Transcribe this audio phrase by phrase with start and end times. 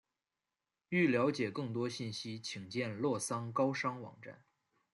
[0.89, 4.43] 欲了解更多信息请见洛桑高商网站。